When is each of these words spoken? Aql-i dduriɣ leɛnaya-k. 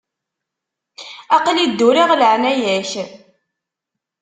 Aql-i 1.35 1.65
dduriɣ 1.71 2.09
leɛnaya-k. 2.15 2.91